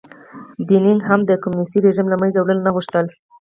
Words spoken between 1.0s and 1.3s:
هم